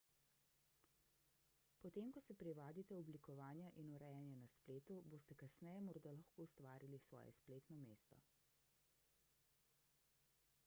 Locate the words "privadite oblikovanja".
2.37-3.67